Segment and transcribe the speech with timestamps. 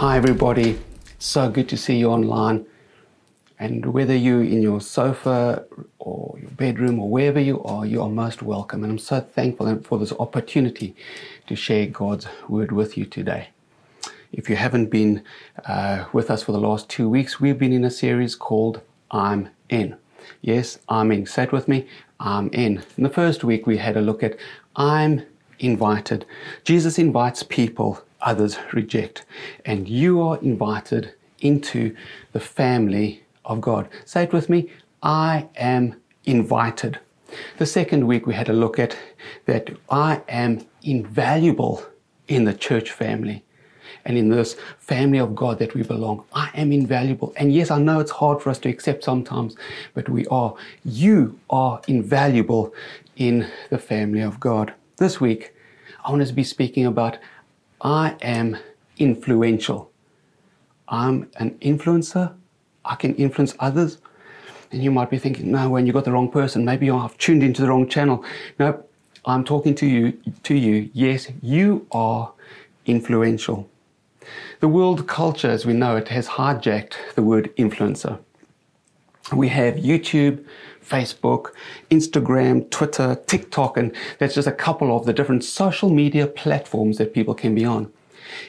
[0.00, 0.78] Hi, everybody.
[1.18, 2.64] So good to see you online.
[3.58, 5.66] And whether you're in your sofa
[5.98, 8.82] or your bedroom or wherever you are, you are most welcome.
[8.82, 10.96] And I'm so thankful for this opportunity
[11.48, 13.50] to share God's word with you today.
[14.32, 15.22] If you haven't been
[15.66, 18.80] uh, with us for the last two weeks, we've been in a series called
[19.10, 19.98] I'm In.
[20.40, 21.26] Yes, I'm in.
[21.26, 21.86] Say it with me.
[22.18, 22.82] I'm in.
[22.96, 24.38] In the first week, we had a look at
[24.76, 25.26] I'm
[25.58, 26.24] invited.
[26.64, 29.24] Jesus invites people others reject.
[29.64, 31.96] And you are invited into
[32.32, 33.88] the family of God.
[34.04, 34.70] Say it with me
[35.02, 36.98] I am invited.
[37.58, 38.96] The second week we had a look at
[39.46, 41.82] that I am invaluable
[42.28, 43.44] in the church family
[44.04, 46.24] and in this family of God that we belong.
[46.32, 47.32] I am invaluable.
[47.36, 49.56] And yes, I know it's hard for us to accept sometimes,
[49.94, 50.54] but we are.
[50.84, 52.74] You are invaluable
[53.16, 54.72] in the family of God.
[54.96, 55.54] This week,
[56.04, 57.18] I want to be speaking about
[57.80, 58.58] I am
[58.98, 59.90] influential.
[60.88, 62.34] I'm an influencer.
[62.84, 63.98] I can influence others.
[64.72, 67.42] And you might be thinking, no, when you got the wrong person, maybe I've tuned
[67.42, 68.24] into the wrong channel.
[68.58, 68.84] No,
[69.24, 70.12] I'm talking to you,
[70.44, 70.90] to you.
[70.92, 72.32] Yes, you are
[72.86, 73.68] influential.
[74.60, 78.18] The world culture, as we know it, has hijacked the word influencer.
[79.32, 80.44] We have YouTube,
[80.90, 81.52] Facebook,
[81.90, 87.14] Instagram, Twitter, TikTok, and that's just a couple of the different social media platforms that
[87.14, 87.92] people can be on.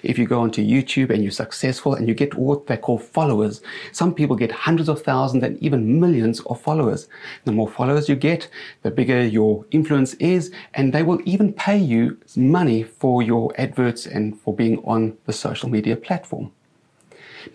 [0.04, 3.62] If you go onto YouTube and you're successful and you get what they call followers,
[3.92, 7.08] some people get hundreds of thousands and even millions of followers.
[7.46, 8.48] The more followers you get,
[8.84, 14.06] the bigger your influence is, and they will even pay you money for your adverts
[14.06, 16.52] and for being on the social media platform.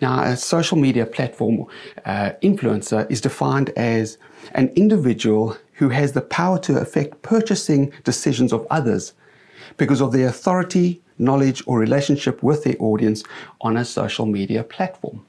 [0.01, 1.65] Now, a social media platform
[2.05, 4.17] uh, influencer is defined as
[4.53, 9.13] an individual who has the power to affect purchasing decisions of others
[9.77, 13.23] because of their authority, knowledge, or relationship with their audience
[13.61, 15.23] on a social media platform.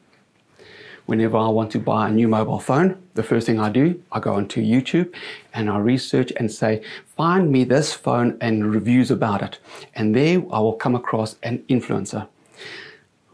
[1.07, 4.21] Whenever I want to buy a new mobile phone, the first thing I do, I
[4.21, 5.15] go onto YouTube
[5.55, 6.83] and I research and say,
[7.17, 9.59] find me this phone and reviews about it.
[9.95, 12.29] And there I will come across an influencer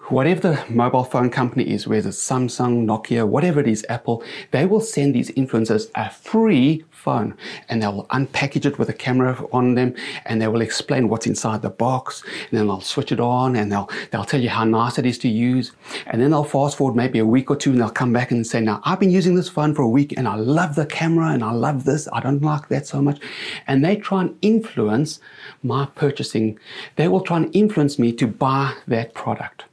[0.08, 4.66] whatever the mobile phone company is, whether it's Samsung, Nokia, whatever it is, Apple, they
[4.66, 7.36] will send these influencers a free phone
[7.68, 9.94] and they will unpackage it with a camera on them
[10.26, 13.72] and they will explain what's inside the box and then they'll switch it on and
[13.72, 15.72] they'll, they'll tell you how nice it is to use.
[16.06, 18.46] And then they'll fast forward maybe a week or two and they'll come back and
[18.46, 21.32] say, now I've been using this phone for a week and I love the camera
[21.32, 22.08] and I love this.
[22.12, 23.20] I don't like that so much.
[23.66, 25.20] And they try and influence
[25.62, 26.58] my purchasing.
[26.96, 29.64] They will try and influence me to buy that product.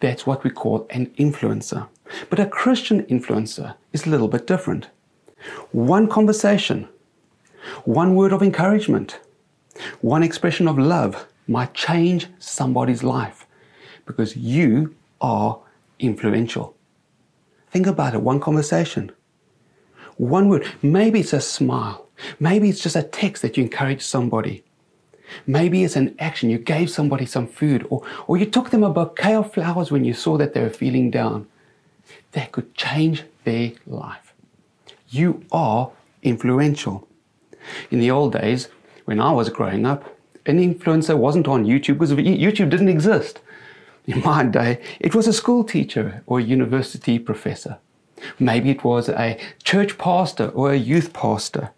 [0.00, 1.88] That's what we call an influencer.
[2.30, 4.88] But a Christian influencer is a little bit different.
[5.72, 6.88] One conversation,
[7.84, 9.20] one word of encouragement,
[10.00, 13.46] one expression of love might change somebody's life
[14.04, 15.60] because you are
[15.98, 16.74] influential.
[17.70, 19.12] Think about it one conversation,
[20.16, 20.66] one word.
[20.82, 22.08] Maybe it's a smile,
[22.40, 24.64] maybe it's just a text that you encourage somebody.
[25.46, 26.50] Maybe it's an action.
[26.50, 30.04] You gave somebody some food, or, or you took them a bouquet of flowers when
[30.04, 31.46] you saw that they were feeling down.
[32.32, 34.32] That could change their life.
[35.08, 35.90] You are
[36.22, 37.06] influential.
[37.90, 38.68] In the old days,
[39.04, 43.40] when I was growing up, an influencer wasn't on YouTube because YouTube didn't exist.
[44.06, 47.78] In my day, it was a school teacher or a university professor.
[48.38, 51.70] Maybe it was a church pastor or a youth pastor.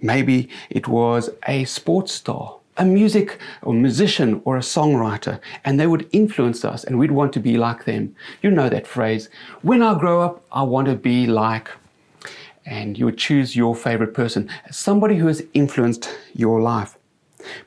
[0.00, 5.86] Maybe it was a sports star a music or musician or a songwriter and they
[5.86, 8.16] would influence us and we'd want to be like them.
[8.42, 9.28] You know that phrase.
[9.60, 11.70] When I grow up, I want to be like,
[12.64, 16.96] and you would choose your favorite person, somebody who has influenced your life.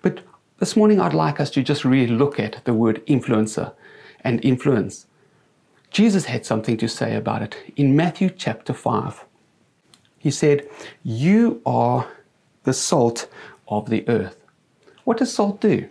[0.02, 0.22] But
[0.58, 3.72] this morning, I'd like us to just really look at the word influencer
[4.22, 5.06] and influence.
[5.92, 9.26] Jesus had something to say about it in Matthew chapter 5.
[10.18, 10.68] He said,
[11.04, 12.08] You are
[12.64, 13.28] the salt
[13.68, 14.43] of the earth.
[15.04, 15.90] What does salt do?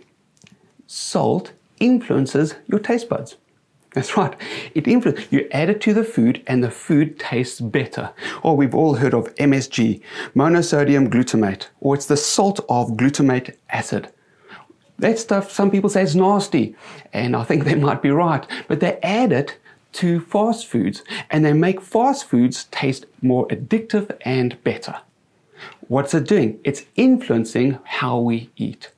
[0.87, 3.37] Salt influences your taste buds.
[3.93, 4.35] That's right.
[4.73, 5.31] It influences.
[5.31, 8.11] You add it to the food and the food tastes better.
[8.41, 10.01] Or we've all heard of MSG,
[10.35, 14.09] monosodium glutamate, or it's the salt of glutamate acid.
[14.97, 16.75] That stuff, some people say is nasty,
[17.11, 19.57] and I think they might be right, but they add it
[19.93, 24.95] to fast foods and they make fast foods taste more addictive and better.
[25.87, 26.59] What's it doing?
[26.63, 28.91] It's influencing how we eat.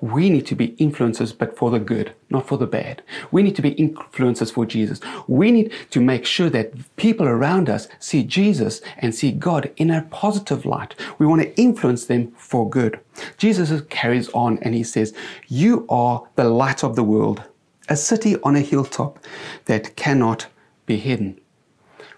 [0.00, 3.02] We need to be influencers, but for the good, not for the bad.
[3.30, 5.00] We need to be influencers for Jesus.
[5.26, 9.90] We need to make sure that people around us see Jesus and see God in
[9.90, 10.94] a positive light.
[11.18, 13.00] We want to influence them for good.
[13.36, 15.14] Jesus carries on and he says,
[15.46, 17.42] You are the light of the world.
[17.88, 19.18] a city on a hilltop
[19.64, 20.46] that cannot
[20.86, 21.40] be hidden.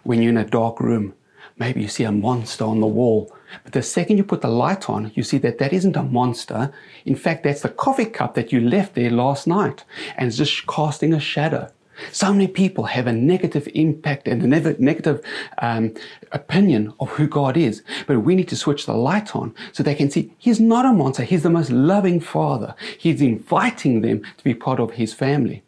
[0.02, 1.14] When you're in a dark room,
[1.58, 4.88] maybe you see a monster on the wall, but the second you put the light
[4.88, 6.72] on, you see that that isn't a monster.
[7.04, 9.84] In fact, that's the coffee cup that you left there last night
[10.16, 11.70] and it's just casting a shadow.
[12.12, 15.22] So many people have a negative impact and a negative
[15.58, 15.94] um,
[16.32, 17.82] opinion of who God is.
[18.06, 20.92] But we need to switch the light on so they can see He's not a
[20.92, 21.24] monster.
[21.24, 22.74] He's the most loving Father.
[22.98, 25.62] He's inviting them to be part of His family.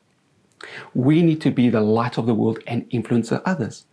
[0.94, 3.84] We need to be the light of the world and influence others.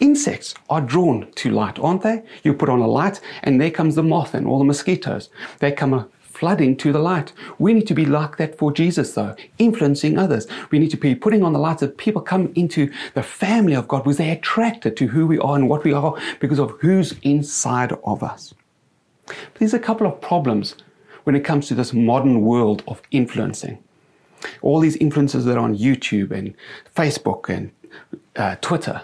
[0.00, 2.22] Insects are drawn to light, aren't they?
[2.42, 5.28] You put on a light and there comes the moth and all the mosquitoes.
[5.58, 6.10] They come
[6.42, 7.32] flooding to the light.
[7.58, 10.46] We need to be like that for Jesus, though, influencing others.
[10.70, 13.86] We need to be putting on the light that people come into the family of
[13.86, 17.14] God because they're attracted to who we are and what we are because of who's
[17.22, 18.54] inside of us.
[19.26, 20.74] But there's a couple of problems
[21.22, 23.78] when it comes to this modern world of influencing.
[24.62, 26.54] All these influencers that are on YouTube and
[26.96, 27.70] Facebook and
[28.34, 29.02] uh, Twitter.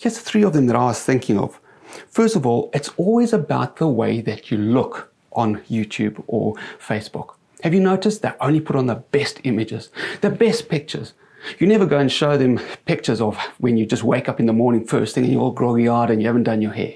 [0.00, 1.60] Here's three of them that I was thinking of.
[2.08, 7.34] First of all, it's always about the way that you look on YouTube or Facebook.
[7.62, 9.90] Have you noticed they only put on the best images,
[10.22, 11.12] the best pictures?
[11.58, 14.54] You never go and show them pictures of when you just wake up in the
[14.54, 16.94] morning first thing and you're all groggy eyed and you haven't done your hair.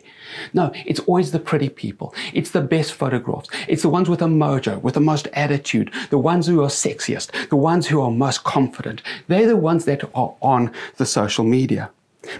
[0.54, 2.14] No, it's always the pretty people.
[2.32, 3.50] It's the best photographs.
[3.68, 7.50] It's the ones with a mojo, with the most attitude, the ones who are sexiest,
[7.50, 9.02] the ones who are most confident.
[9.28, 11.90] They're the ones that are on the social media.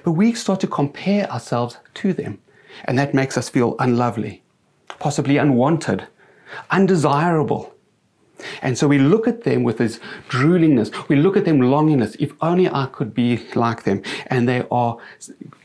[0.05, 2.39] But we start to compare ourselves to them,
[2.85, 4.45] and that makes us feel unlovely
[4.99, 6.07] possibly unwanted,
[6.71, 7.73] undesirable.
[8.63, 11.09] And so we look at them with this droolingness.
[11.09, 12.17] We look at them longingness.
[12.19, 14.03] If only I could be like them.
[14.29, 14.99] And they are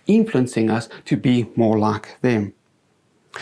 [0.08, 2.54] influencing us to be more like them.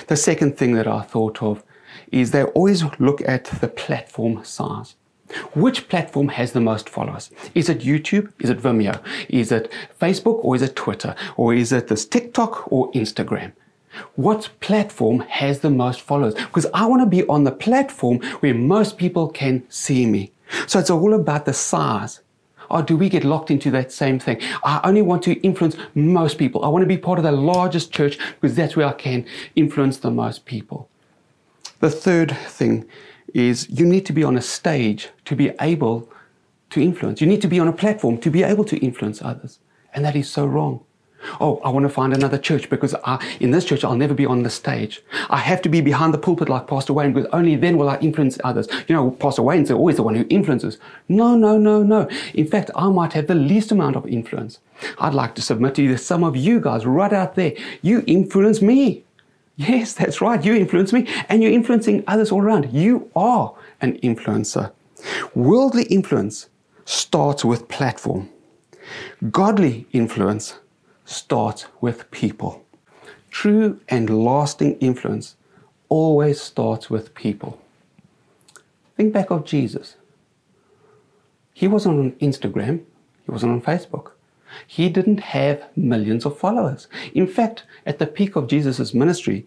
[0.07, 1.63] The second thing that I thought of
[2.11, 4.95] is they always look at the platform size.
[5.53, 7.31] Which platform has the most followers?
[7.53, 8.31] Is it YouTube?
[8.39, 9.01] Is it Vimeo?
[9.29, 11.15] Is it Facebook or is it Twitter?
[11.35, 13.51] Or is it this TikTok or Instagram?
[14.15, 16.35] What platform has the most followers?
[16.35, 20.31] Because I want to be on the platform where most people can see me.
[20.67, 22.21] So it's all about the size.
[22.69, 24.41] Or do we get locked into that same thing?
[24.63, 26.63] I only want to influence most people.
[26.65, 29.25] I want to be part of the largest church because that's where I can
[29.55, 30.89] influence the most people.
[31.79, 32.85] The third thing
[33.33, 36.09] is you need to be on a stage to be able
[36.69, 37.21] to influence.
[37.21, 39.59] You need to be on a platform to be able to influence others.
[39.93, 40.83] And that is so wrong.
[41.41, 44.25] Oh, I want to find another church because I, in this church I'll never be
[44.25, 45.01] on the stage.
[45.29, 47.97] I have to be behind the pulpit like Pastor Wayne because only then will I
[47.97, 48.67] influence others.
[48.87, 50.77] You know, Pastor Wayne's always the one who influences.
[51.09, 52.07] No, no, no, no.
[52.33, 54.59] In fact, I might have the least amount of influence.
[54.99, 58.03] I'd like to submit to you that some of you guys right out there, you
[58.07, 59.03] influence me.
[59.57, 60.43] Yes, that's right.
[60.45, 62.71] You influence me and you're influencing others all around.
[62.71, 64.71] You are an influencer.
[65.33, 66.47] Worldly influence
[66.85, 68.29] starts with platform.
[69.31, 70.59] Godly influence
[71.05, 72.63] starts with people.
[73.31, 75.35] True and lasting influence
[75.89, 77.59] always starts with people.
[78.95, 79.95] Think back of Jesus.
[81.53, 82.83] He wasn't on Instagram,
[83.25, 84.11] he wasn't on Facebook.
[84.65, 86.87] He didn't have millions of followers.
[87.13, 89.45] In fact, at the peak of Jesus' ministry,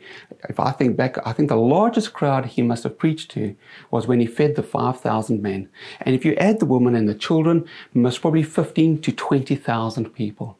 [0.48, 3.56] if I think back, I think the largest crowd he must have preached to
[3.90, 5.68] was when he fed the 5,000 men.
[6.00, 10.56] And if you add the women and the children, most probably 15 to 20,000 people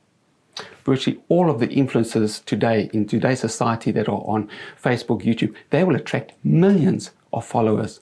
[0.85, 4.49] virtually all of the influencers today in today's society that are on
[4.83, 8.01] Facebook, YouTube, they will attract millions of followers.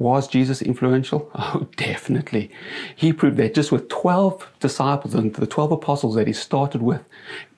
[0.00, 1.30] Was Jesus influential?
[1.52, 2.50] Oh, definitely.
[2.96, 7.02] He proved that just with 12 disciples and the 12 apostles that he started with,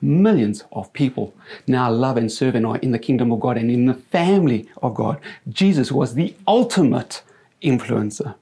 [0.01, 1.33] millions of people
[1.67, 4.67] now love and serve and are in the kingdom of God and in the family
[4.81, 5.21] of God.
[5.47, 7.21] Jesus was the ultimate
[7.61, 8.35] influencer.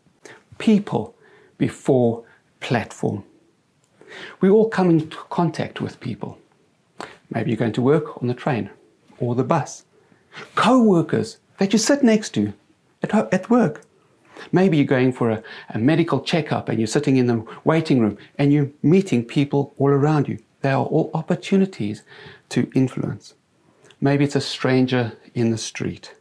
[0.57, 1.13] People
[1.59, 2.23] before
[2.59, 3.23] platform.
[4.39, 6.39] We all come into contact with people.
[7.29, 8.71] Maybe you're going to work on the train
[9.19, 9.83] or the bus.
[10.55, 12.53] Co workers that you sit next to
[13.03, 13.85] at, at work.
[14.51, 18.17] Maybe you're going for a, a medical checkup and you're sitting in the waiting room
[18.37, 20.39] and you're meeting people all around you.
[20.61, 22.03] They are all opportunities
[22.49, 23.33] to influence.
[23.99, 26.15] Maybe it's a stranger in the street,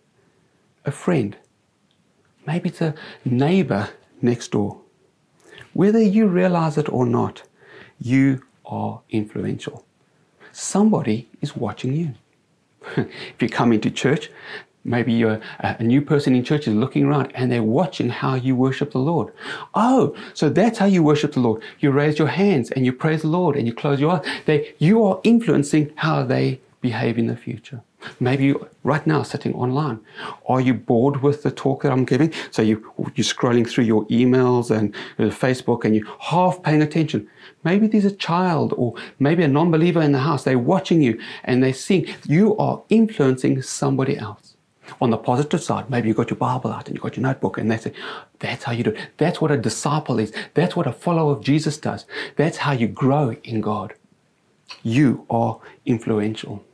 [0.84, 1.36] a friend.
[2.46, 3.90] Maybe it's a neighbor
[4.22, 4.80] next door.
[5.72, 7.42] Whether you realize it or not,
[7.98, 9.84] you are influential.
[10.52, 12.14] Somebody is watching you.
[12.96, 14.30] if you come into church,
[14.84, 18.56] maybe you're a new person in church is looking around and they're watching how you
[18.56, 19.32] worship the Lord.
[19.74, 21.62] Oh, so that's how you worship the Lord.
[21.80, 24.26] You raise your hands and you praise the Lord and you close your eyes.
[24.46, 27.82] They, you are influencing how they behave in the future?
[28.18, 30.00] Maybe you, right now sitting online.
[30.48, 32.32] Are you bored with the talk that I'm giving?
[32.50, 37.28] So you, you're scrolling through your emails and uh, Facebook and you're half paying attention.
[37.62, 40.44] Maybe there's a child or maybe a non believer in the house.
[40.44, 44.49] They're watching you and they're seeing you are influencing somebody else.
[45.00, 47.58] On the positive side, maybe you've got your Bible out and you've got your notebook
[47.58, 47.92] and they say,
[48.38, 48.98] that's how you do it.
[49.16, 50.32] That's what a disciple is.
[50.54, 52.06] That's what a follower of Jesus does.
[52.36, 53.94] That's how you grow in God.
[54.82, 56.64] You are influential.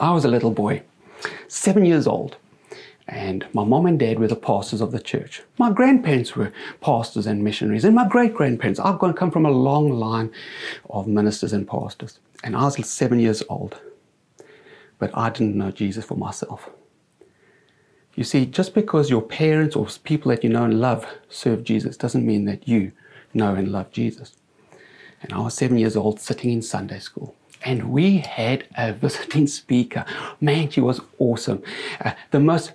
[0.00, 0.82] I was a little boy,
[1.48, 2.36] seven years old,
[3.06, 5.42] and my mom and dad were the pastors of the church.
[5.58, 8.80] My grandparents were pastors and missionaries, and my great grandparents.
[8.80, 10.32] I've come from a long line
[10.90, 13.80] of ministers and pastors, and I was seven years old,
[14.98, 16.70] but I didn't know Jesus for myself.
[18.14, 21.96] You see, just because your parents or people that you know and love serve Jesus
[21.96, 22.92] doesn't mean that you
[23.32, 24.36] know and love Jesus.
[25.22, 27.34] And I was seven years old sitting in Sunday school
[27.64, 30.04] and we had a visiting speaker.
[30.40, 31.62] Man, she was awesome.
[32.00, 32.72] Uh, the most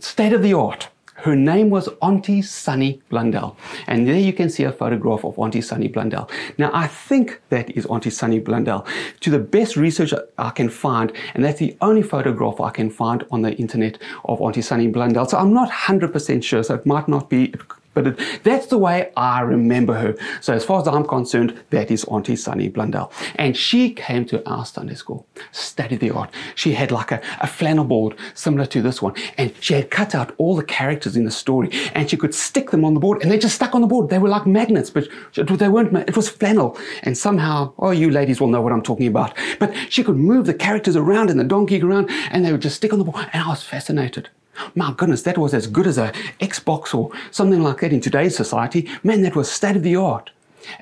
[0.00, 0.88] state of the art.
[1.24, 3.56] Her name was Auntie Sunny Blundell.
[3.86, 6.28] And there you can see a photograph of Auntie Sunny Blundell.
[6.58, 8.86] Now, I think that is Auntie Sunny Blundell.
[9.20, 13.24] To the best research I can find, and that's the only photograph I can find
[13.30, 15.26] on the internet of Auntie Sunny Blundell.
[15.26, 17.54] So I'm not 100% sure, so it might not be
[17.94, 20.16] but it, that's the way I remember her.
[20.40, 23.10] So as far as I'm concerned, that is Auntie Sunny Blundell.
[23.36, 26.30] And she came to our Sunday school, studied the art.
[26.54, 29.14] She had like a, a flannel board similar to this one.
[29.38, 32.70] And she had cut out all the characters in the story and she could stick
[32.70, 34.10] them on the board and they just stuck on the board.
[34.10, 36.76] They were like magnets, but they weren't, it was flannel.
[37.02, 39.36] And somehow, oh, you ladies will know what I'm talking about.
[39.58, 42.76] But she could move the characters around and the donkey around and they would just
[42.76, 43.28] stick on the board.
[43.32, 44.28] And I was fascinated.
[44.74, 48.36] My goodness, that was as good as a Xbox or something like that in today's
[48.36, 48.88] society.
[49.02, 50.30] Man, that was state of the art.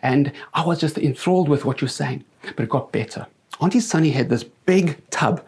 [0.02, 2.24] And I was just enthralled with what you're saying.
[2.56, 3.26] But it got better.
[3.60, 5.44] Auntie Sunny had this big tub,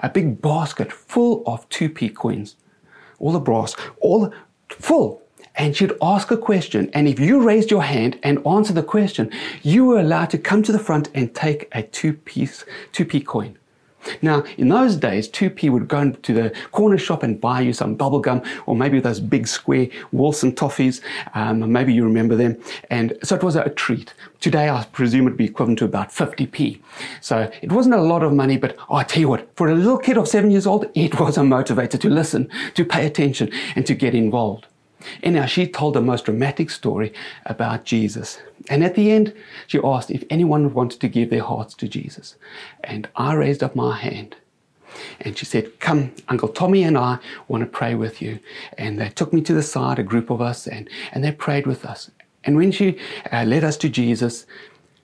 [0.00, 2.56] a big basket full of 2p coins.
[3.18, 4.32] All the brass, all
[4.68, 5.22] full.
[5.56, 6.88] And she'd ask a question.
[6.94, 9.32] And if you raised your hand and answered the question,
[9.62, 13.57] you were allowed to come to the front and take a two piece, 2p coin.
[14.22, 17.94] Now, in those days, 2p would go to the corner shop and buy you some
[17.94, 21.00] bubble gum or maybe those big square Wilson toffees.
[21.34, 22.56] Um, maybe you remember them.
[22.90, 24.14] And so it was a, treat.
[24.40, 26.80] Today, I presume it would be equivalent to about 50p.
[27.20, 29.74] So it wasn't a lot of money, but oh, I tell you what, for a
[29.74, 33.50] little kid of seven years old, it was a motivator to listen, to pay attention,
[33.76, 34.66] and to get involved.
[35.22, 37.12] Anyhow, she told the most dramatic story
[37.46, 38.40] about Jesus.
[38.68, 39.34] And at the end,
[39.66, 42.36] she asked if anyone wanted to give their hearts to Jesus.
[42.84, 44.36] And I raised up my hand.
[45.20, 48.40] And she said, Come, Uncle Tommy and I want to pray with you.
[48.76, 51.66] And they took me to the side, a group of us, and, and they prayed
[51.66, 52.10] with us.
[52.44, 52.98] And when she
[53.32, 54.46] uh, led us to Jesus,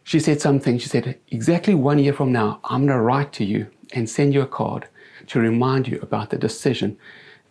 [0.02, 0.78] she said something.
[0.78, 4.34] She said, Exactly one year from now, I'm going to write to you and send
[4.34, 4.88] you a card
[5.28, 6.98] to remind you about the decision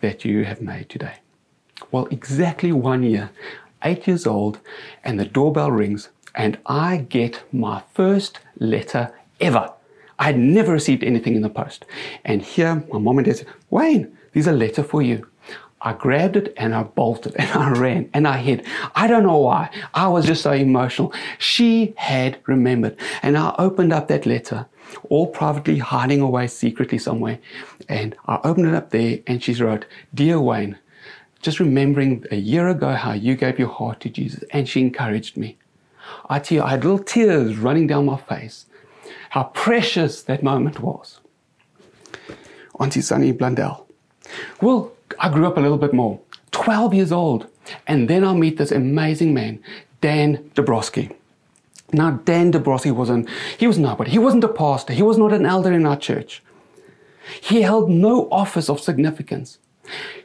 [0.02, 1.23] that you have made today.
[1.92, 3.30] Well, exactly one year,
[3.84, 4.60] eight years old,
[5.04, 9.72] and the doorbell rings, and I get my first letter ever.
[10.20, 11.86] I had never received anything in the post.
[12.24, 15.28] And here, my mom and dad said, Wayne, there's a letter for you.
[15.84, 18.66] I grabbed it and I bolted and I ran and I hid.
[18.96, 19.70] I don't know why.
[19.94, 21.14] I was just so emotional.
[21.38, 22.98] She had remembered.
[23.22, 24.66] And I opened up that letter,
[25.10, 27.40] all privately hiding away secretly somewhere.
[27.90, 30.78] And I opened it up there and she wrote, Dear Wayne,
[31.44, 35.38] just remembering a year ago how you gave your heart to Jesus and she encouraged
[35.38, 35.58] me.
[36.30, 38.66] I tell you, I had little tears running down my face.
[39.32, 41.20] How precious that moment was.
[42.80, 43.86] Auntie Sunny Blundell.
[44.62, 46.20] Well, I grew up a little bit more.
[46.52, 47.48] 12 years old.
[47.88, 49.62] And then I meet this amazing man,
[50.02, 51.16] Dan Dabrowski.
[51.92, 54.12] Now, Dan Dabrowski wasn't, he was nobody.
[54.12, 54.94] He wasn't a pastor.
[54.94, 56.42] He was not an elder in our church.
[57.40, 59.60] He held no office of significance.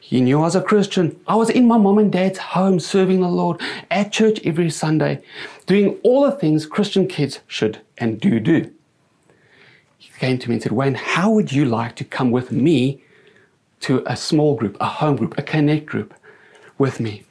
[0.00, 1.18] He knew I was a Christian.
[1.26, 3.60] I was in my mom and dad's home serving the Lord
[3.90, 5.22] at church every Sunday,
[5.66, 8.72] doing all the things Christian kids should and do do.
[9.98, 13.02] He came to me and said, Wayne, how would you like to come with me
[13.80, 16.14] to a small group, a home group, a connect group
[16.78, 17.24] with me?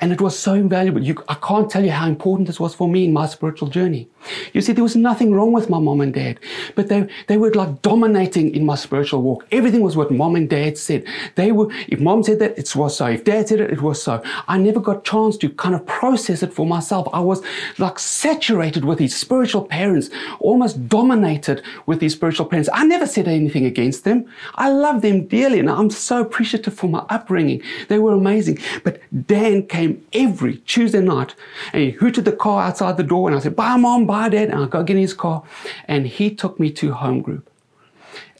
[0.00, 1.02] And it was so invaluable.
[1.02, 4.08] You, I can't tell you how important this was for me in my spiritual journey.
[4.52, 6.40] You see, there was nothing wrong with my mom and dad,
[6.74, 9.46] but they, they were like dominating in my spiritual walk.
[9.50, 11.04] Everything was what mom and dad said.
[11.34, 13.06] They were, if mom said that, it was so.
[13.06, 14.22] If dad said it, it was so.
[14.48, 17.08] I never got chance to kind of process it for myself.
[17.12, 17.42] I was
[17.78, 22.68] like saturated with these spiritual parents, almost dominated with these spiritual parents.
[22.72, 24.26] I never said anything against them.
[24.54, 27.62] I love them dearly and I'm so appreciative for my upbringing.
[27.88, 28.58] They were amazing.
[28.84, 31.34] But Dan came every Tuesday night
[31.72, 34.50] and he hooted the car outside the door and I said, bye mom, bye dad.
[34.50, 35.42] And I go get in his car
[35.88, 37.49] and he took me to home group.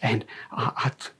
[0.02, 0.72] And I,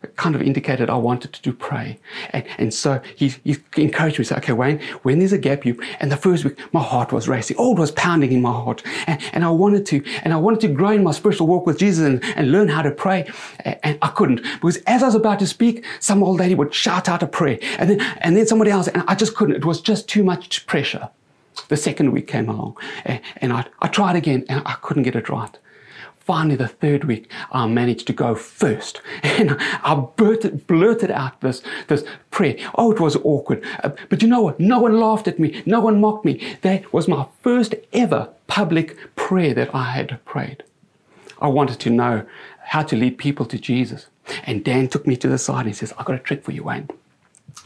[0.02, 1.99] I, kind of indicated I wanted to do pray.
[2.30, 5.80] And, and so he, he encouraged me, say, okay, Wayne, when there's a gap, you,
[6.00, 7.56] and the first week, my heart was racing.
[7.58, 8.82] It was pounding in my heart.
[9.06, 11.78] And, and I wanted to, and I wanted to grow in my spiritual walk with
[11.78, 13.30] Jesus and, and learn how to pray.
[13.60, 16.75] And, and I couldn't because as I was about to speak, some old lady would
[16.75, 19.56] shout out a prayer and then, and then somebody else, and I just couldn't.
[19.56, 21.08] It was just too much pressure.
[21.68, 25.16] The second week came along and, and I, I tried again and I couldn't get
[25.16, 25.58] it right
[26.20, 29.00] finally, the third week, I managed to go first.
[29.22, 32.56] And I blurted, blurted out this, this prayer.
[32.74, 33.64] Oh, it was awkward.
[33.82, 34.60] Uh, but you know what?
[34.60, 35.62] No one laughed at me.
[35.64, 36.56] No one mocked me.
[36.60, 40.62] That was my first ever public prayer that I had prayed.
[41.40, 42.26] I wanted to know
[42.64, 44.06] how to lead people to Jesus.
[44.44, 46.52] And Dan took me to the side and he says, I've got a trick for
[46.52, 46.88] you, Wayne.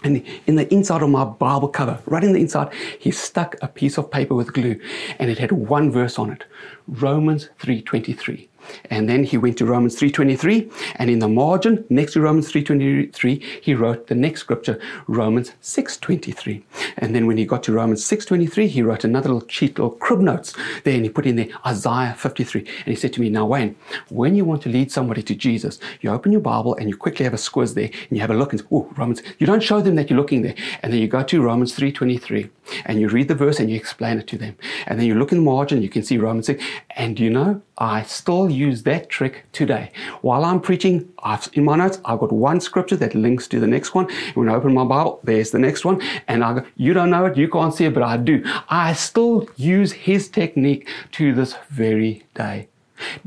[0.02, 3.68] And in the inside of my Bible cover, right in the inside, he stuck a
[3.68, 4.80] piece of paper with glue
[5.18, 6.44] and it had one verse on it.
[6.86, 8.48] Romans 3:23.
[8.90, 13.42] And then he went to Romans 3.23, and in the margin, next to Romans 3.23,
[13.62, 16.62] he wrote the next scripture, Romans 6.23.
[16.98, 20.20] And then when he got to Romans 6.23, he wrote another little cheat, little crib
[20.20, 20.54] notes
[20.84, 22.60] there, and he put in there Isaiah 53.
[22.60, 23.76] And he said to me, now Wayne,
[24.08, 27.24] when you want to lead somebody to Jesus, you open your Bible and you quickly
[27.24, 29.80] have a squiz there, and you have a look and oh, Romans, you don't show
[29.80, 30.54] them that you're looking there.
[30.82, 32.50] And then you go to Romans 3.23,
[32.86, 34.56] and you read the verse and you explain it to them.
[34.86, 37.62] And then you look in the margin, you can see Romans 6, and you know,
[37.78, 39.90] I still use that trick today.
[40.22, 43.66] While I'm preaching, I've, in my notes, I've got one scripture that links to the
[43.66, 44.08] next one.
[44.34, 46.00] When I open my Bible, there's the next one.
[46.28, 48.42] And I go, you don't know it, you can't see it, but I do.
[48.68, 52.68] I still use his technique to this very day.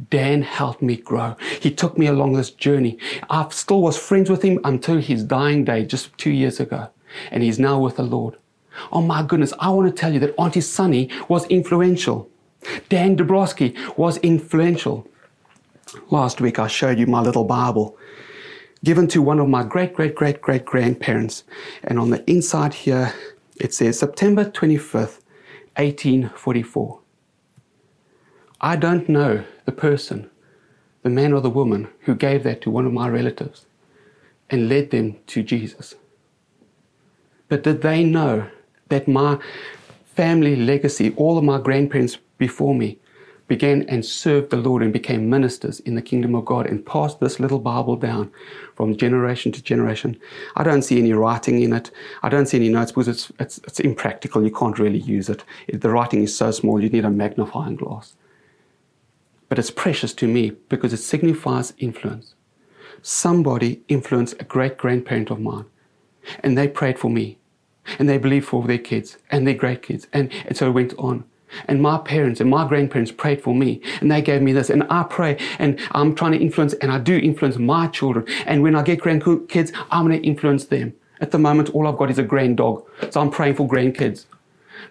[0.09, 1.35] Dan helped me grow.
[1.59, 2.97] He took me along this journey.
[3.29, 6.89] I still was friends with him until his dying day just two years ago.
[7.31, 8.37] And he's now with the Lord.
[8.91, 12.29] Oh my goodness, I want to tell you that Auntie Sunny was influential.
[12.89, 15.07] Dan Dabrowski was influential.
[16.09, 17.97] Last week I showed you my little Bible
[18.83, 21.43] given to one of my great, great, great, great grandparents.
[21.83, 23.13] And on the inside here,
[23.59, 25.19] it says September 25th,
[25.75, 26.99] 1844.
[28.61, 30.29] I don't know the person,
[31.03, 33.65] the man or the woman who gave that to one of my relatives
[34.49, 35.95] and led them to Jesus.
[37.49, 38.49] But did they know
[38.89, 39.39] that my
[40.05, 42.99] family legacy, all of my grandparents before me,
[43.47, 47.19] began and served the Lord and became ministers in the kingdom of God and passed
[47.19, 48.31] this little Bible down
[48.75, 50.19] from generation to generation.
[50.55, 51.91] I don't see any writing in it.
[52.23, 54.43] I don't see any notes because it's, it's, it's impractical.
[54.43, 55.43] You can't really use it.
[55.71, 58.15] The writing is so small, you need a magnifying glass.
[59.49, 62.35] But it's precious to me because it signifies influence.
[63.01, 65.65] Somebody influenced a great grandparent of mine,
[66.41, 67.37] and they prayed for me,
[67.97, 70.93] and they believed for their kids and their great kids, and, and so it went
[70.97, 71.23] on.
[71.65, 74.69] And my parents and my grandparents prayed for me and they gave me this.
[74.69, 78.25] And I pray and I'm trying to influence and I do influence my children.
[78.45, 80.93] And when I get grandkids, I'm going to influence them.
[81.19, 82.87] At the moment, all I've got is a grand dog.
[83.09, 84.25] So I'm praying for grandkids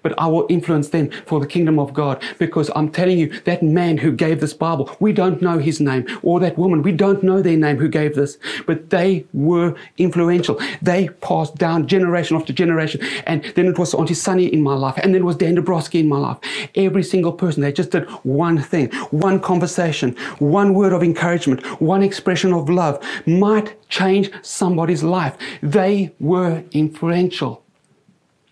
[0.03, 3.63] but I will influence them for the kingdom of God because I'm telling you, that
[3.63, 7.23] man who gave this Bible, we don't know his name, or that woman, we don't
[7.23, 10.61] know their name who gave this, but they were influential.
[10.83, 13.01] They passed down generation after generation.
[13.27, 16.01] And then it was Auntie Sunny in my life, and then it was Dan Dabrowski
[16.01, 16.39] in my life.
[16.75, 22.03] Every single person, they just did one thing, one conversation, one word of encouragement, one
[22.03, 25.37] expression of love might change somebody's life.
[25.63, 27.63] They were influential.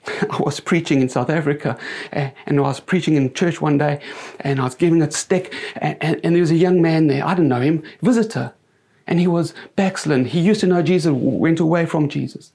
[0.31, 1.79] I was preaching in South Africa
[2.13, 4.01] eh, and I was preaching in church one day
[4.41, 7.25] and I was giving a stick and, and, and, there was a young man there,
[7.25, 8.53] I didn't know him, visitor.
[9.07, 10.25] And he was backslidden.
[10.25, 12.53] He used to know Jesus, went away from Jesus.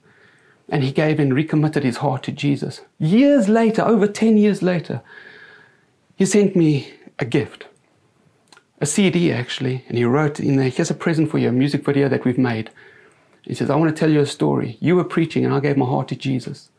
[0.68, 2.82] And he gave and recommitted his heart to Jesus.
[2.98, 5.02] Years later, over 10 years later,
[6.16, 7.66] he sent me a gift.
[8.82, 11.86] A CD actually, and he wrote in there, here's a present for you, a music
[11.86, 12.72] video that we've made.
[13.44, 14.78] He says, I want to tell you a story.
[14.80, 16.70] You were preaching and I gave my heart to Jesus.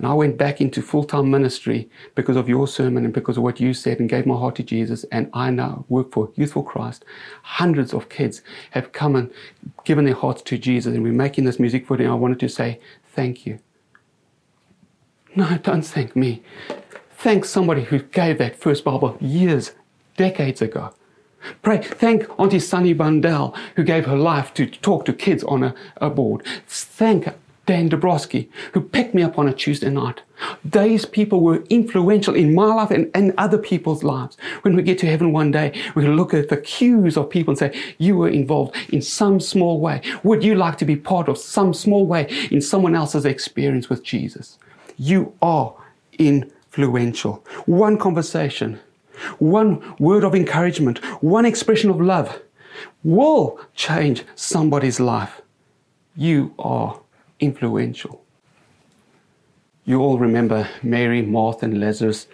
[0.00, 3.42] And I went back into full time ministry because of your sermon and because of
[3.42, 5.04] what you said and gave my heart to Jesus.
[5.12, 7.04] And I now work for Youth for Christ.
[7.42, 9.30] Hundreds of kids have come and
[9.84, 10.94] given their hearts to Jesus.
[10.94, 12.10] And we're making this music for them.
[12.10, 12.80] I wanted to say
[13.12, 13.58] thank you.
[15.36, 16.42] No, don't thank me.
[17.18, 19.72] Thank somebody who gave that first Bible years,
[20.16, 20.94] decades ago.
[21.60, 25.74] Pray, thank Auntie Sunny Blundell, who gave her life to talk to kids on a,
[25.98, 26.42] a board.
[26.66, 27.28] Thank
[27.70, 30.22] Dan Dabrowski, who picked me up on a Tuesday night.
[30.64, 34.36] These people were influential in my life and, and other people's lives.
[34.62, 37.58] When we get to heaven one day, we look at the queues of people and
[37.58, 40.02] say, you were involved in some small way.
[40.24, 44.02] Would you like to be part of some small way in someone else's experience with
[44.02, 44.58] Jesus?
[44.96, 45.72] You are
[46.18, 47.46] influential.
[47.66, 48.80] One conversation,
[49.38, 52.42] one word of encouragement, one expression of love
[53.04, 55.40] will change somebody's life.
[56.16, 57.00] You are
[57.40, 58.24] influential.
[59.84, 62.26] You all remember Mary, Martha, and Lazarus.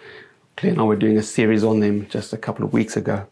[0.57, 3.25] Claire and I were doing a series on them just a couple of weeks ago.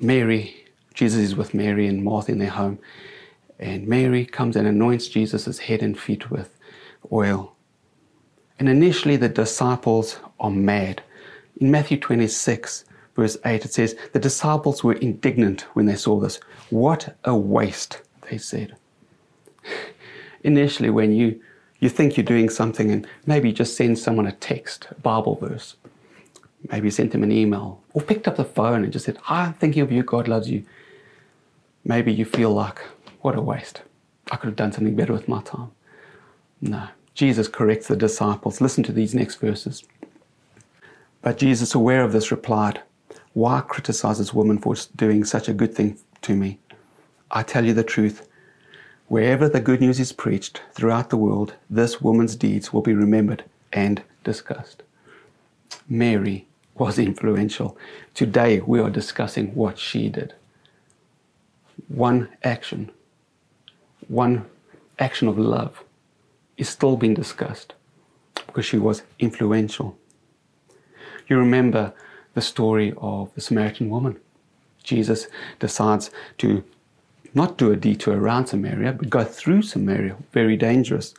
[0.00, 2.78] Mary, Jesus is with Mary and Martha in their home.
[3.58, 6.56] And Mary comes and anoints Jesus' head and feet with
[7.12, 7.54] oil.
[8.58, 11.02] And initially, the disciples are mad.
[11.60, 12.84] In Matthew 26,
[13.16, 16.38] verse 8, it says, The disciples were indignant when they saw this.
[16.70, 18.76] What a waste, they said.
[20.44, 21.40] Initially, when you,
[21.80, 25.76] you think you're doing something and maybe just send someone a text, a Bible verse,
[26.70, 29.82] maybe sent them an email, or picked up the phone and just said, I'm thinking
[29.82, 30.64] of you, God loves you.
[31.84, 32.80] Maybe you feel like,
[33.20, 33.82] what a waste.
[34.30, 35.70] I could have done something better with my time.
[36.60, 36.88] No.
[37.14, 38.60] Jesus corrects the disciples.
[38.60, 39.82] Listen to these next verses.
[41.20, 42.80] But Jesus, aware of this, replied,
[43.32, 46.60] Why criticize this woman for doing such a good thing to me?
[47.30, 48.27] I tell you the truth.
[49.08, 53.42] Wherever the good news is preached throughout the world, this woman's deeds will be remembered
[53.72, 54.82] and discussed.
[55.88, 57.74] Mary was influential.
[58.12, 60.34] Today we are discussing what she did.
[61.88, 62.90] One action,
[64.08, 64.44] one
[64.98, 65.82] action of love
[66.58, 67.72] is still being discussed
[68.46, 69.96] because she was influential.
[71.28, 71.94] You remember
[72.34, 74.20] the story of the Samaritan woman.
[74.82, 76.62] Jesus decides to
[77.38, 81.14] not do a detour around Samaria, but go through Samaria, very dangerous,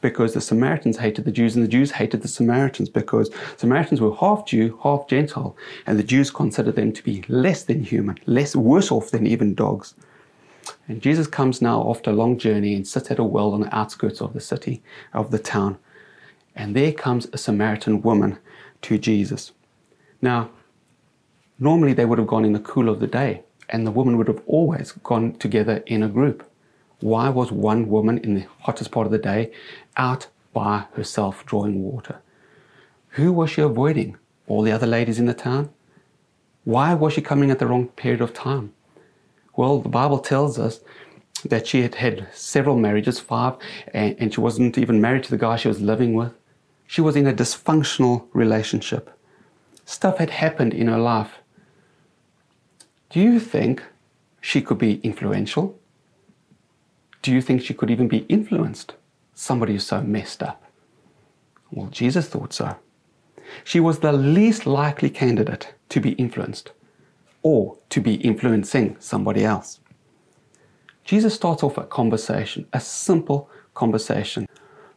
[0.00, 4.14] because the Samaritans hated the Jews and the Jews hated the Samaritans because Samaritans were
[4.16, 8.56] half Jew, half Gentile, and the Jews considered them to be less than human, less
[8.56, 9.94] worse off than even dogs.
[10.88, 13.74] And Jesus comes now after a long journey and sits at a well on the
[13.74, 15.78] outskirts of the city, of the town.
[16.56, 18.38] And there comes a Samaritan woman
[18.82, 19.52] to Jesus.
[20.20, 20.50] Now,
[21.58, 24.28] normally they would have gone in the cool of the day, and the woman would
[24.28, 26.48] have always gone together in a group.
[27.00, 29.52] Why was one woman in the hottest part of the day
[29.96, 32.20] out by herself drawing water?
[33.10, 34.16] Who was she avoiding?
[34.46, 35.70] All the other ladies in the town?
[36.64, 38.72] Why was she coming at the wrong period of time?
[39.56, 40.80] Well, the Bible tells us
[41.44, 43.54] that she had had several marriages, five,
[43.92, 46.32] and, and she wasn't even married to the guy she was living with.
[46.86, 49.10] She was in a dysfunctional relationship.
[49.84, 51.38] Stuff had happened in her life.
[53.14, 53.80] Do you think
[54.40, 55.78] she could be influential?
[57.22, 58.94] Do you think she could even be influenced?
[59.34, 60.64] Somebody who's so messed up.
[61.70, 62.74] Well, Jesus thought so.
[63.62, 66.72] She was the least likely candidate to be influenced
[67.44, 69.78] or to be influencing somebody else.
[71.04, 74.48] Jesus starts off a conversation, a simple conversation.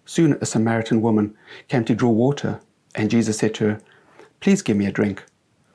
[0.06, 2.62] Soon a Samaritan woman came to draw water,
[2.96, 3.82] and Jesus said to her,
[4.40, 5.24] Please give me a drink.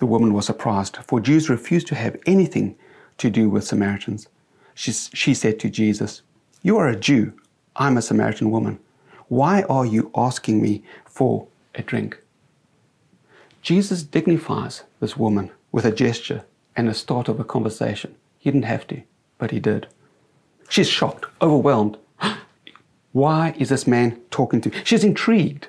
[0.02, 2.74] The woman was surprised, for Jews refused to have anything
[3.18, 4.28] to do with Samaritans.
[4.74, 6.22] She, she said to Jesus,
[6.60, 7.34] You are a Jew,
[7.76, 8.80] I'm a Samaritan woman.
[9.28, 12.20] Why are you asking me for a drink?
[13.62, 18.16] Jesus dignifies this woman with a gesture and the start of a conversation.
[18.40, 19.02] He didn't have to,
[19.38, 19.86] but he did.
[20.68, 21.96] She's shocked, overwhelmed.
[23.12, 24.82] Why is this man talking to me?
[24.82, 25.68] She's intrigued.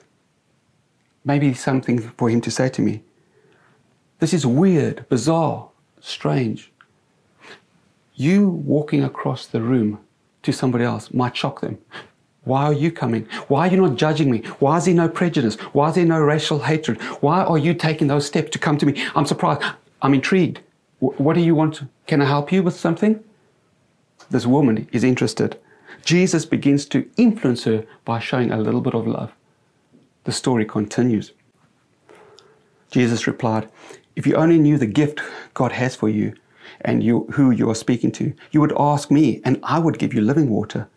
[1.23, 3.03] Maybe something for him to say to me.
[4.23, 5.67] This is weird, bizarre,
[5.99, 6.71] strange.
[8.15, 9.99] You walking across the room
[10.43, 11.77] to somebody else might shock them.
[12.45, 13.27] Why are you coming?
[13.49, 14.37] Why are you not judging me?
[14.59, 15.55] Why is there no prejudice?
[15.73, 17.01] Why is there no racial hatred?
[17.19, 19.05] Why are you taking those steps to come to me?
[19.13, 19.61] I'm surprised.
[20.01, 20.61] I'm intrigued.
[20.99, 21.81] What do you want?
[22.07, 23.21] Can I help you with something?
[24.31, 25.59] This woman is interested.
[26.05, 29.33] Jesus begins to influence her by showing a little bit of love.
[30.23, 31.33] The story continues.
[32.89, 33.67] Jesus replied,
[34.15, 35.21] If you only knew the gift
[35.53, 36.33] God has for you
[36.81, 40.13] and you, who you are speaking to, you would ask me, and I would give
[40.13, 40.87] you living water.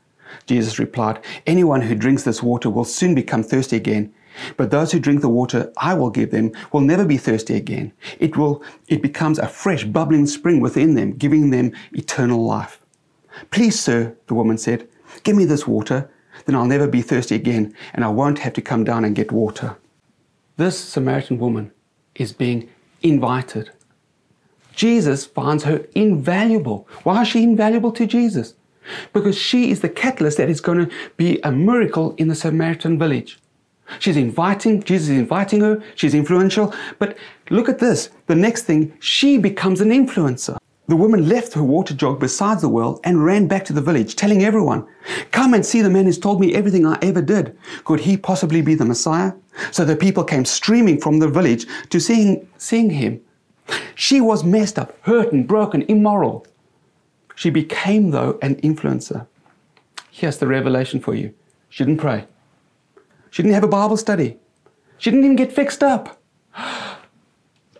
[0.46, 4.12] Jesus replied, Anyone who drinks this water will soon become thirsty again.
[4.57, 7.92] But those who drink the water I will give them will never be thirsty again.
[8.18, 12.79] It will, it becomes a fresh, bubbling spring within them, giving them eternal life.
[13.50, 14.88] Please, sir, the woman said,
[15.22, 16.11] give me this water,
[16.44, 19.33] then I'll never be thirsty again, and I won't have to come down and get
[19.33, 19.76] water.
[20.57, 21.72] This Samaritan woman
[22.14, 22.68] is being
[23.02, 23.70] invited.
[24.74, 26.87] Jesus finds her invaluable.
[27.02, 28.54] Why is she invaluable to Jesus?
[29.12, 32.98] Because she is the catalyst that is going to be a miracle in the Samaritan
[32.98, 33.38] village.
[33.98, 36.74] She's inviting, Jesus is inviting her, she's influential.
[36.98, 37.16] But
[37.50, 38.11] look at this.
[38.26, 40.59] The next thing, she becomes an influencer.
[40.88, 44.14] The woman left her water jug beside the well and ran back to the village,
[44.14, 44.87] telling everyone,
[45.32, 47.56] Come and see the man who's told me everything I ever did.
[47.85, 49.32] Could he possibly be the Messiah?
[49.71, 53.21] So the people came streaming from the village to seeing, seeing him.
[53.95, 56.47] She was messed up, hurt and broken, immoral.
[57.35, 59.27] She became, though, an influencer.
[60.11, 61.35] Here's the revelation for you
[61.69, 62.25] she didn't pray,
[63.31, 64.38] she didn't have a Bible study,
[64.99, 66.21] she didn't even get fixed up.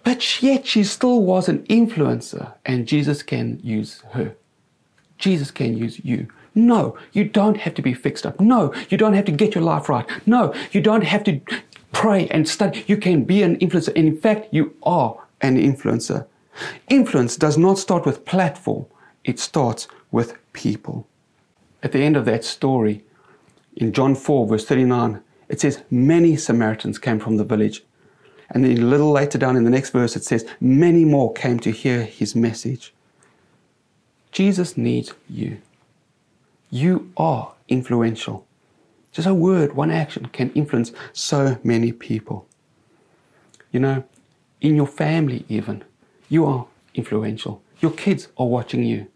[0.05, 4.37] But yet she still was an influencer, and Jesus can use her.
[5.19, 6.29] Jesus can use you.
[6.55, 8.39] No, you don't have to be fixed up.
[8.41, 10.09] No, you don't have to get your life right.
[10.25, 11.41] No, you don't have to
[11.93, 12.85] pray and study.
[12.87, 13.93] You can be an influencer.
[13.97, 16.27] And in fact, you are an influencer.
[16.89, 18.87] Influence does not start with platform,
[19.25, 21.07] it starts with people.
[21.83, 23.05] At the end of that story,
[23.77, 27.83] in John 4, verse 39, it says, Many Samaritans came from the village
[28.51, 31.59] and then a little later down in the next verse, it says, Many more came
[31.61, 32.93] to hear his message.
[34.31, 35.59] Jesus needs you.
[36.71, 38.46] You are influential.
[39.17, 42.47] Just a word, one action can influence so many people.
[43.73, 44.05] You know,
[44.61, 45.85] in your family, even,
[46.29, 47.63] you are influential.
[47.81, 49.07] Your kids are watching you.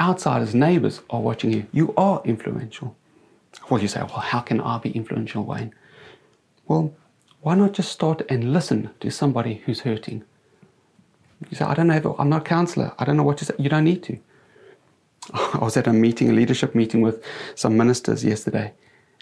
[0.00, 1.66] Outsiders, neighbors are watching you.
[1.70, 2.96] You are influential.
[3.68, 5.74] Well, you say, well, how can I be influential, Wayne?
[6.66, 6.94] Well,
[7.42, 10.24] why not just start and listen to somebody who's hurting?
[11.50, 12.94] You say, I don't know, I'm not a counselor.
[12.98, 13.54] I don't know what to say.
[13.58, 14.18] You don't need to.
[15.54, 17.22] I was at a meeting, a leadership meeting with
[17.54, 18.72] some ministers yesterday.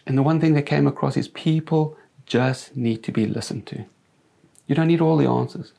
[0.07, 3.85] And the one thing that came across is people just need to be listened to.
[4.67, 5.73] You don't need all the answers.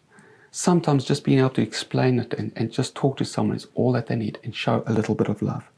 [0.52, 3.92] Sometimes just being able to explain it and, and just talk to someone is all
[3.94, 5.70] that they need and show a little bit of love.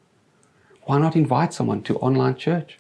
[0.84, 2.80] Why not invite someone to online church?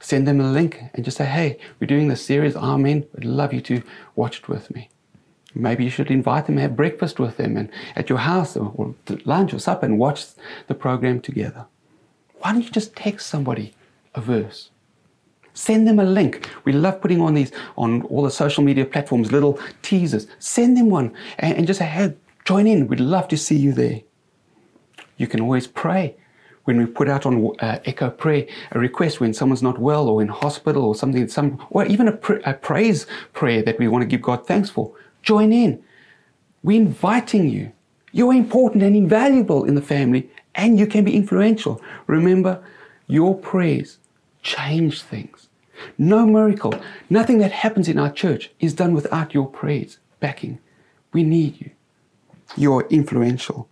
[0.00, 3.06] send them a link and just say, hey, we're doing this series, Amen.
[3.16, 3.82] I'd love you to
[4.14, 4.88] watch it with me.
[5.56, 8.94] Maybe you should invite them, have breakfast with them and at your house or, or
[9.24, 10.26] lunch or supper and watch
[10.66, 11.66] the program together.
[12.40, 13.74] Why don't you just text somebody
[14.14, 14.70] a verse?
[15.54, 16.50] Send them a link.
[16.64, 20.26] We love putting on these on all the social media platforms, little teasers.
[20.38, 22.14] Send them one and, and just say, hey,
[22.44, 22.88] join in.
[22.88, 24.02] We'd love to see you there.
[25.16, 26.14] You can always pray
[26.64, 30.20] when we put out on uh, Echo Prayer a request when someone's not well or
[30.20, 34.02] in hospital or something, some, or even a, pr- a praise prayer that we want
[34.02, 34.92] to give God thanks for,
[35.26, 35.82] join in.
[36.62, 37.72] We're inviting you.
[38.12, 41.82] You're important and invaluable in the family, and you can be influential.
[42.06, 42.64] Remember,
[43.08, 43.98] your prayers
[44.42, 45.48] change things.
[45.98, 46.74] No miracle,
[47.10, 50.58] nothing that happens in our church is done without your prayers backing.
[51.12, 51.70] We need you.
[52.56, 53.68] You're influential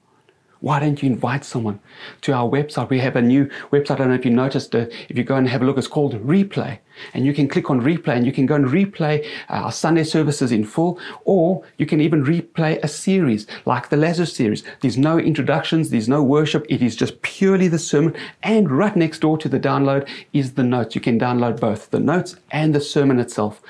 [0.65, 1.79] why don't you invite someone
[2.23, 2.89] to our website?
[2.89, 3.91] We have a new website.
[3.91, 5.87] I don't know if you noticed, uh, if you go and have a look, it's
[5.87, 6.79] called Replay.
[7.13, 10.05] And you can click on Replay and you can go and replay uh, our Sunday
[10.05, 14.63] services in full, or you can even replay a series like the Lazarus series.
[14.81, 16.65] There's no introductions, there's no worship.
[16.71, 18.17] It is just purely the sermon.
[18.43, 20.95] And right next door to the download is the notes.
[20.95, 23.61] You can download both the notes and the sermon itself.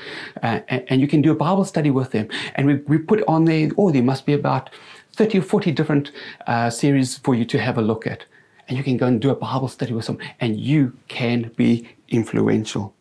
[0.44, 2.28] Uh, and, and, you can do a Bible study with them.
[2.54, 4.70] And we, we put on there, oh, there must be about
[5.14, 6.12] 30 or 40 different
[6.46, 8.24] uh, series for you to have a look at.
[8.68, 11.88] And you can go and do a Bible study with them, and you can be
[12.08, 12.94] influential.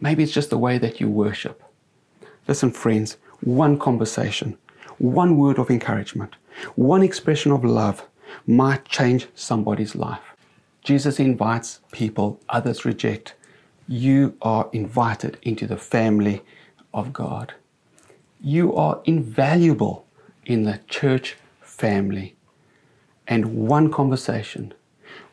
[0.00, 1.62] Maybe it's just the way that you worship.
[2.48, 4.58] Listen, friends, one conversation,
[4.98, 6.34] one word of encouragement,
[6.74, 8.06] one expression of love
[8.46, 10.34] might change somebody's life.
[10.82, 13.34] Jesus invites people, others reject.
[13.88, 16.42] You are invited into the family
[16.92, 17.54] of God.
[18.40, 20.06] You are invaluable
[20.44, 21.36] in the church
[21.76, 22.36] family.
[23.28, 24.72] And one conversation,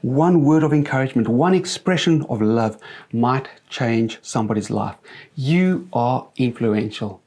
[0.02, 2.78] one word of encouragement, one expression of love
[3.12, 4.98] might change somebody's life.
[5.36, 7.22] You are influential.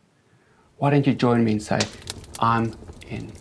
[0.78, 1.78] Why don't you join me and say,
[2.38, 2.74] I'm
[3.08, 3.32] in?